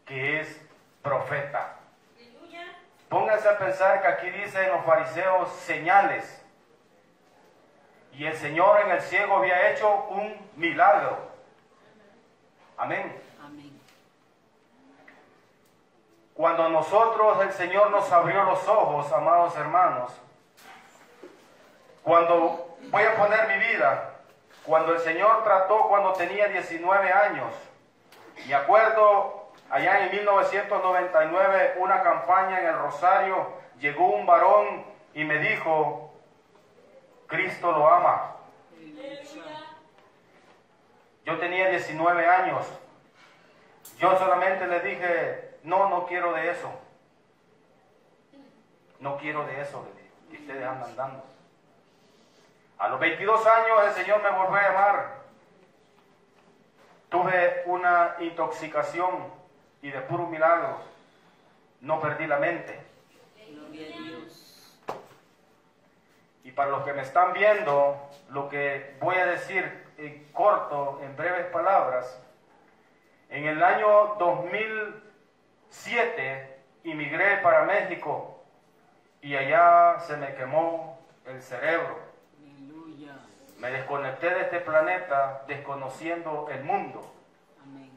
[0.06, 0.60] que es
[1.02, 1.74] profeta.
[3.08, 6.44] Pónganse a pensar que aquí dicen los fariseos señales.
[8.12, 11.16] Y el Señor en el ciego había hecho un milagro.
[12.76, 13.16] Amén.
[13.42, 13.80] Amén.
[16.34, 20.12] Cuando a nosotros el Señor nos abrió los ojos, amados hermanos,
[22.02, 24.07] cuando voy a poner mi vida,
[24.68, 27.54] cuando el Señor trató cuando tenía 19 años,
[28.46, 33.50] me acuerdo allá en 1999 una campaña en el Rosario,
[33.80, 36.12] llegó un varón y me dijo,
[37.26, 38.36] Cristo lo ama.
[41.24, 42.66] Yo tenía 19 años.
[43.98, 46.70] Yo solamente le dije, no, no quiero de eso.
[49.00, 49.82] No quiero de eso,
[50.30, 51.37] que ustedes andan dando.
[52.78, 55.18] A los 22 años el Señor me volvió a llamar.
[57.08, 59.32] Tuve una intoxicación
[59.82, 60.78] y de puro milagro
[61.80, 62.78] no perdí la mente.
[66.44, 71.16] Y para los que me están viendo, lo que voy a decir en corto, en
[71.16, 72.22] breves palabras,
[73.28, 78.44] en el año 2007 inmigré para México
[79.20, 82.07] y allá se me quemó el cerebro.
[83.58, 87.12] Me desconecté de este planeta desconociendo el mundo.
[87.62, 87.90] Amén.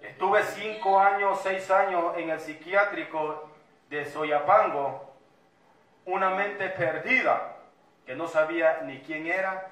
[0.00, 3.50] Estuve cinco años, seis años en el psiquiátrico
[3.88, 5.12] de Soyapango,
[6.04, 7.56] una mente perdida,
[8.06, 9.70] que no sabía ni quién era,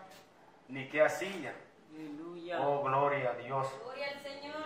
[0.67, 1.55] ni qué hacía.
[1.95, 2.61] Aleluya.
[2.61, 3.69] Oh, gloria a Dios.
[3.81, 4.57] Gloria al Señor.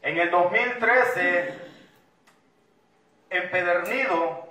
[0.00, 1.58] En el 2013,
[3.28, 4.48] empedernido,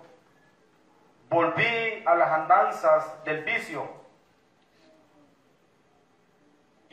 [1.30, 3.90] volví a las andanzas del vicio.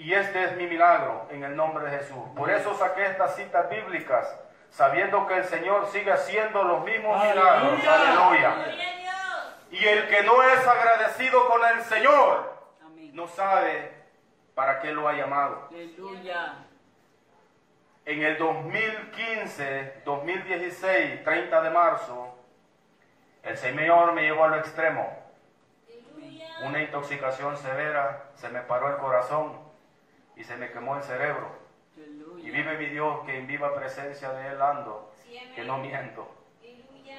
[0.03, 2.25] Y este es mi milagro en el nombre de Jesús.
[2.35, 4.37] Por eso saqué estas citas bíblicas,
[4.69, 7.87] sabiendo que el Señor sigue haciendo los mismos milagros.
[7.87, 8.67] Aleluya.
[9.71, 12.53] Y el que no es agradecido con el Señor,
[13.13, 13.93] no sabe
[14.57, 15.69] para qué lo ha llamado.
[15.71, 16.55] Aleluya.
[18.05, 22.37] En el 2015, 2016, 30 de marzo,
[23.45, 25.17] el Señor me llevó a lo extremo.
[26.65, 29.72] Una intoxicación severa, se me paró el corazón
[30.37, 31.51] y se me quemó el cerebro.
[32.39, 35.13] Y vive mi Dios que en viva presencia de Él ando,
[35.55, 36.29] que no miento.
[36.61, 37.19] Aleluya.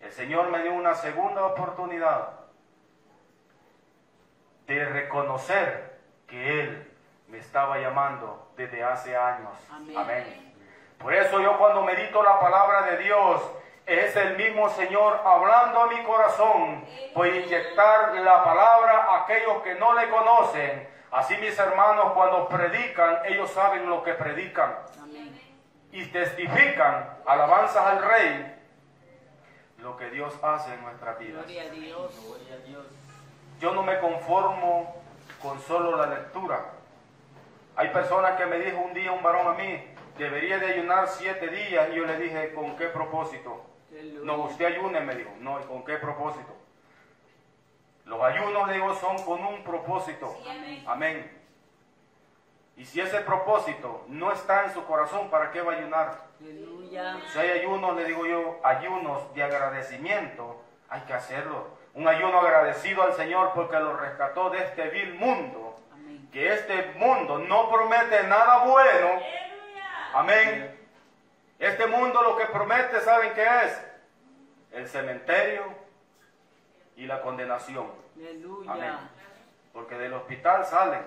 [0.00, 2.40] El Señor me dio una segunda oportunidad
[4.66, 6.92] de reconocer que Él
[7.28, 9.52] me estaba llamando desde hace años.
[9.96, 10.54] Amén.
[10.98, 13.42] Por eso yo cuando medito la palabra de Dios,
[13.86, 19.74] es el mismo Señor hablando a mi corazón, por inyectar la palabra a aquellos que
[19.76, 20.88] no le conocen.
[21.10, 25.36] Así mis hermanos cuando predican, ellos saben lo que predican Amén.
[25.90, 28.56] y testifican alabanzas al Rey,
[29.78, 31.44] lo que Dios hace en nuestras vidas.
[31.44, 32.24] Gloria a Dios.
[32.24, 32.86] Gloria a Dios.
[33.60, 35.02] Yo no me conformo
[35.42, 36.64] con solo la lectura.
[37.76, 39.84] Hay personas que me dijo un día un varón a mí,
[40.16, 43.64] debería de ayunar siete días, y yo le dije, ¿con qué propósito?
[44.22, 45.30] No, usted ayune, me dijo.
[45.40, 46.54] No, ¿y con qué propósito?
[48.10, 50.36] Los ayunos, le digo, son con un propósito.
[50.42, 50.84] Sí, amén.
[50.84, 51.40] Amén.
[52.76, 56.18] Y si ese propósito no está en su corazón, ¿para qué va a ayunar?
[56.40, 57.20] Aleluya.
[57.32, 61.68] Si hay ayunos, le digo yo, ayunos de agradecimiento, hay que hacerlo.
[61.94, 65.78] Un ayuno agradecido al Señor porque lo rescató de este vil mundo.
[65.92, 66.28] Amén.
[66.32, 69.06] Que este mundo no promete nada bueno.
[69.06, 70.10] Aleluya.
[70.14, 70.80] Amén.
[71.60, 73.86] Este mundo lo que promete, ¿saben qué es?
[74.72, 75.62] El cementerio
[76.96, 77.99] y la condenación.
[78.16, 78.72] Aleluya.
[78.72, 78.94] Amén.
[79.72, 81.02] Porque del hospital salen,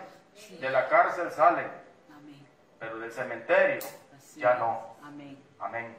[0.60, 1.68] de la cárcel salen,
[2.16, 2.48] Amén.
[2.80, 3.80] pero del cementerio
[4.16, 4.60] Así ya es.
[4.60, 4.96] no.
[5.04, 5.38] Amén.
[5.60, 5.98] Amén.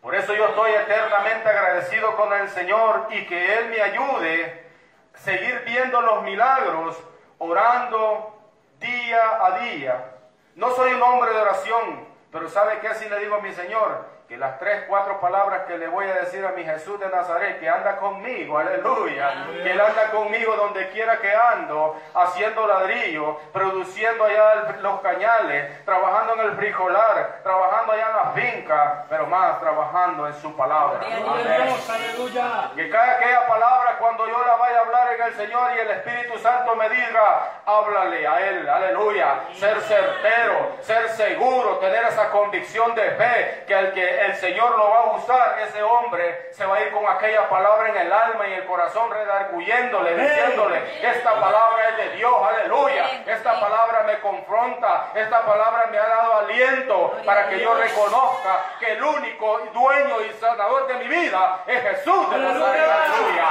[0.00, 4.66] Por eso yo estoy eternamente agradecido con el Señor y que Él me ayude
[5.14, 6.96] a seguir viendo los milagros,
[7.38, 8.38] orando
[8.78, 10.14] día a día.
[10.54, 14.06] No soy un hombre de oración, pero ¿sabe qué así le digo a mi Señor?
[14.30, 17.58] Que las tres, cuatro palabras que le voy a decir a mi Jesús de Nazaret,
[17.58, 24.22] que anda conmigo, aleluya, que Él anda conmigo donde quiera que ando, haciendo ladrillo, produciendo
[24.22, 30.28] allá los cañales, trabajando en el frijolar, trabajando allá en la finca, pero más trabajando
[30.28, 31.00] en su palabra.
[31.00, 32.70] Aleluya.
[32.76, 35.90] Que cada aquella palabra cuando yo la vaya a hablar en el Señor y el
[35.90, 39.40] Espíritu Santo me diga, háblale a Él, aleluya.
[39.54, 44.90] Ser certero, ser seguro, tener esa convicción de fe que el que el Señor lo
[44.90, 48.46] va a usar, ese hombre se va a ir con aquella palabra en el alma
[48.48, 53.22] y el corazón redarguyéndole, diciéndole, esta palabra es de Dios, aleluya.
[53.26, 58.92] Esta palabra me confronta, esta palabra me ha dado aliento para que yo reconozca que
[58.92, 63.48] el único dueño y sanador de mi vida es Jesús de Nazaret, aleluya.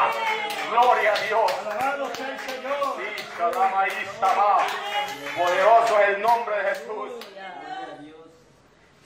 [0.70, 1.52] Gloria a Dios.
[1.66, 2.96] Alabado sea el Señor.
[5.38, 7.39] Poderoso es el nombre de Jesús.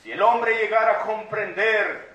[0.04, 2.12] Si el hombre llegara a comprender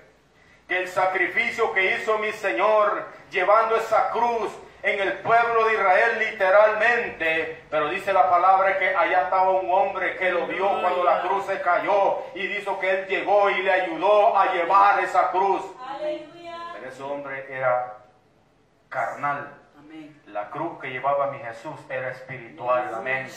[0.67, 4.51] que el sacrificio que hizo mi Señor llevando esa cruz
[4.83, 10.17] en el pueblo de Israel literalmente, pero dice la palabra que allá estaba un hombre
[10.17, 13.71] que lo vio cuando la cruz se cayó y dijo que él llegó y le
[13.71, 15.63] ayudó a llevar esa cruz.
[16.73, 17.97] Pero ese hombre era
[18.87, 19.55] carnal.
[20.27, 23.27] La cruz que llevaba mi Jesús era espiritual, amén.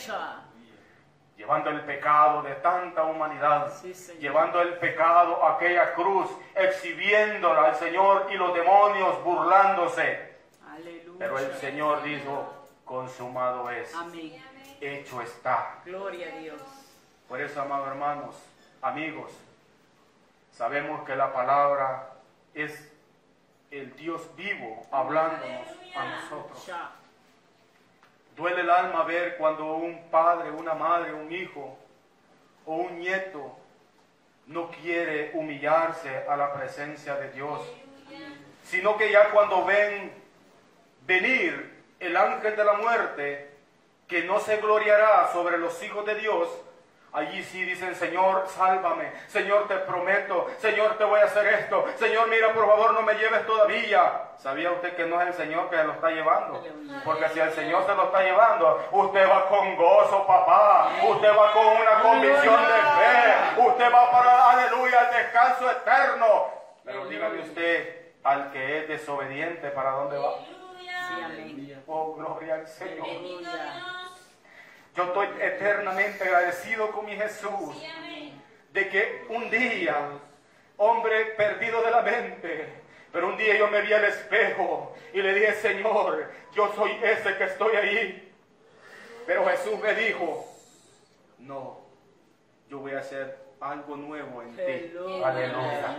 [1.42, 7.74] Llevando el pecado de tanta humanidad, Sí, llevando el pecado a aquella cruz, exhibiéndola al
[7.74, 10.36] Señor y los demonios burlándose.
[10.72, 11.16] Aleluya.
[11.18, 12.48] Pero el Señor dijo,
[12.84, 14.40] consumado es, Amén.
[14.80, 15.80] hecho está.
[15.84, 16.62] Gloria a Dios.
[17.28, 18.36] Por eso, amados hermanos,
[18.80, 19.32] amigos,
[20.52, 22.08] sabemos que la palabra
[22.54, 22.88] es
[23.72, 25.66] el Dios vivo hablándonos
[25.96, 26.70] a nosotros.
[28.36, 31.76] Duele el alma ver cuando un padre, una madre, un hijo
[32.64, 33.56] o un nieto
[34.46, 37.60] no quiere humillarse a la presencia de Dios,
[38.64, 40.12] sino que ya cuando ven
[41.06, 43.50] venir el ángel de la muerte,
[44.08, 46.48] que no se gloriará sobre los hijos de Dios,
[47.12, 52.28] allí sí dicen, Señor, sálvame, Señor, te prometo, Señor, te voy a hacer esto, Señor,
[52.28, 54.28] mira, por favor, no me lleves todavía.
[54.38, 56.64] ¿Sabía usted que no es el Señor que lo está llevando?
[57.04, 61.52] Porque si el Señor se lo está llevando, usted va con gozo, papá, usted va
[61.52, 66.48] con una convicción de fe, usted va para, aleluya, al descanso eterno.
[66.84, 70.34] Pero dígame usted, al que es desobediente, ¿para dónde va?
[71.24, 71.82] Aleluya.
[71.86, 73.06] Oh, gloria al Señor.
[73.06, 74.11] Bendito Dios.
[74.94, 77.82] Yo estoy eternamente agradecido con mi Jesús
[78.72, 79.96] de que un día,
[80.76, 82.68] hombre perdido de la mente,
[83.10, 87.36] pero un día yo me vi al espejo y le dije, Señor, yo soy ese
[87.36, 88.34] que estoy ahí.
[89.26, 90.46] Pero Jesús me dijo,
[91.38, 91.80] no,
[92.68, 94.94] yo voy a hacer algo nuevo en ti.
[95.24, 95.96] Aleluya.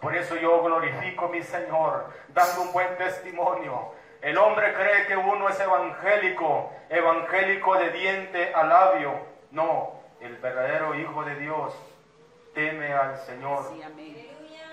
[0.00, 3.94] Por eso yo glorifico a mi Señor, dando un buen testimonio.
[4.22, 9.12] El hombre cree que uno es evangélico, evangélico de diente a labio.
[9.50, 11.74] No, el verdadero Hijo de Dios
[12.54, 13.68] teme al Señor.
[13.72, 14.28] Sí, amén.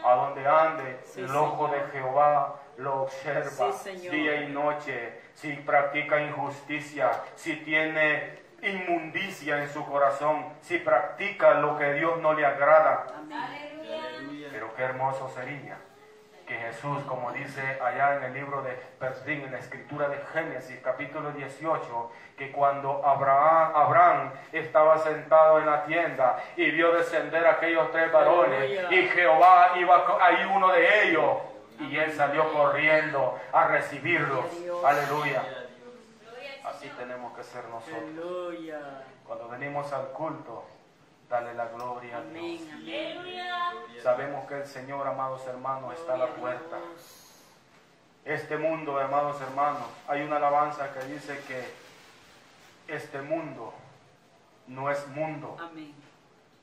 [0.05, 1.85] A donde ande, Sí, el ojo Señor.
[1.87, 5.19] de Jehová lo observa Sí, día y noche.
[5.33, 12.33] Si practica injusticia, si tiene inmundicia en su corazón, si practica lo que Dios no
[12.33, 13.07] le agrada.
[13.17, 14.47] Amén.
[14.51, 15.77] Pero qué hermoso sería
[16.49, 20.79] que Jesús, como dice allá en el libro de perdón, en la escritura de Génesis,
[20.83, 27.91] capítulo 18, que cuando Abraham, Abraham estaba sentado en la tienda y vio descender aquellos
[27.91, 31.37] tres varones y Jehová iba ahí uno de ellos
[31.81, 34.45] y él salió corriendo a recibirlos.
[34.83, 35.43] Aleluya.
[36.65, 38.55] Así tenemos que ser nosotros.
[39.27, 40.65] Cuando venimos al culto,
[41.29, 42.31] dale la gloria a Dios.
[42.31, 42.69] Amén.
[42.73, 43.17] Amén.
[43.17, 44.03] Aleluya.
[44.03, 46.77] Sabemos que el Señor, amados hermanos, está a la puerta.
[48.25, 53.73] Este mundo, amados hermanos, hay una alabanza que dice que este mundo
[54.67, 55.93] no es mundo, Amén.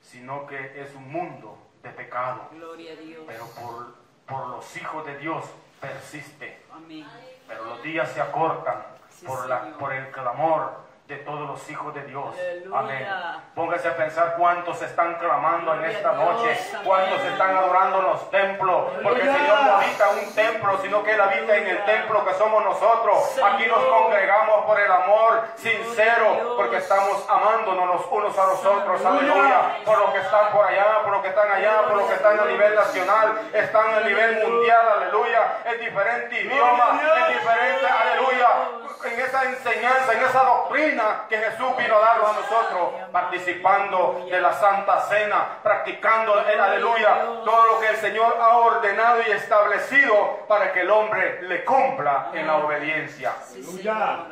[0.02, 2.48] sino que es un mundo de pecado.
[2.52, 3.24] Gloria a Dios.
[3.26, 3.94] Pero por,
[4.26, 5.44] por los hijos de Dios
[5.80, 6.62] persiste.
[6.72, 7.06] Amén.
[7.48, 9.78] Pero los días se acortan Sí, por, la, Señor.
[9.78, 12.34] por el clamor de todos los hijos de Dios.
[12.36, 12.78] Aleluya.
[12.78, 13.06] Amén.
[13.54, 16.24] Póngase a pensar cuántos están clamando en esta Dios.
[16.24, 16.82] noche, Amén.
[16.84, 19.36] cuántos están adorando en los templos, porque el.
[19.36, 22.64] Señor no habita en un templo, sino que Él habita en el templo que somos
[22.64, 23.24] nosotros.
[23.30, 23.52] Señor.
[23.52, 29.04] Aquí nos congregamos por el amor sincero, porque estamos amándonos los unos a los otros.
[29.04, 29.78] Aleluya.
[29.84, 32.40] Por los que están por allá, por los que están allá, por los que están
[32.40, 34.88] a nivel nacional, están a nivel mundial.
[34.96, 35.58] Aleluya.
[35.66, 37.86] Es diferente idioma, es diferente.
[37.86, 44.26] Aleluya en esa enseñanza, en esa doctrina que Jesús vino a darnos a nosotros, participando
[44.30, 49.30] de la Santa Cena, practicando el aleluya, todo lo que el Señor ha ordenado y
[49.32, 53.34] establecido para que el hombre le cumpla en la obediencia.
[53.50, 54.26] Aleluya.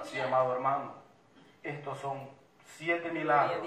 [0.00, 0.94] Así, amado hermano,
[1.62, 2.28] estos son
[2.76, 3.60] siete milagros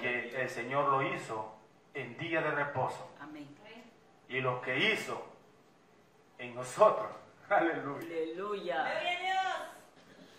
[0.00, 1.54] que el Señor lo hizo
[1.94, 3.08] en día de reposo
[4.28, 5.22] y lo que hizo
[6.38, 7.08] en nosotros.
[7.48, 8.06] Aleluya.
[8.06, 8.34] Aleluya.
[8.36, 9.68] Gloria a Dios.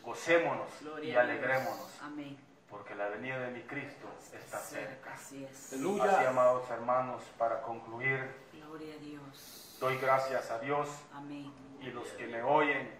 [0.03, 1.99] Gocémonos y Gloria alegrémonos.
[2.01, 2.37] Amén.
[2.69, 5.13] porque la venida de mi Cristo está cerca.
[5.13, 5.73] Así es.
[5.73, 6.03] Aleluya.
[6.05, 8.19] Así, amados hermanos, para concluir,
[8.51, 9.77] Gloria a Dios.
[9.79, 11.53] doy gracias a Dios Amén.
[11.81, 12.91] y los que me oyen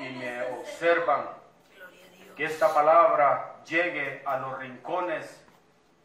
[0.00, 1.28] y me observan,
[1.76, 2.36] Gloria a Dios.
[2.36, 5.44] que esta palabra llegue a los rincones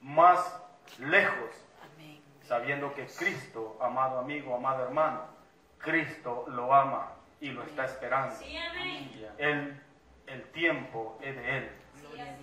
[0.01, 0.61] más
[0.99, 1.49] lejos,
[1.93, 2.21] Amén.
[2.43, 5.30] sabiendo que Cristo, amado amigo, amado hermano,
[5.81, 8.35] Cristo lo ama y lo está esperando.
[8.35, 9.11] Sí, amén.
[9.37, 9.81] Él,
[10.27, 11.71] el tiempo es de Él.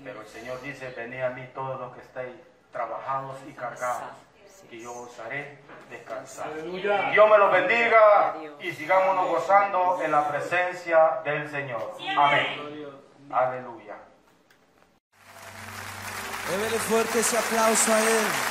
[0.02, 0.26] Pero el.
[0.26, 2.34] Señor dice, venid a mí todos los que estáis
[2.72, 4.10] trabajados y cargados,
[4.68, 5.58] que yo os haré
[5.88, 6.50] descansar.
[6.52, 7.10] Aleluya.
[7.10, 11.96] Dios me los bendiga y sigámonos gozando en la presencia del Señor.
[12.16, 12.46] Amén.
[13.30, 13.96] Aleluya.
[16.50, 18.47] Débele fuerte ese aplauso a Él.